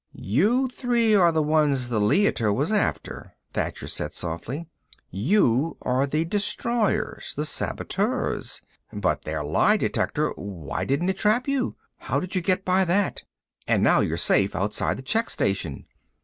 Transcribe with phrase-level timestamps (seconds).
[0.15, 4.67] "You three are the ones the Leiter was after," Thacher said softly.
[5.11, 8.63] "You are the destroyers, the saboteurs.
[8.91, 11.75] But their lie detector Why didn't it trap you?
[11.97, 13.21] How did you get by that?
[13.67, 15.85] And now you're safe, outside the check station."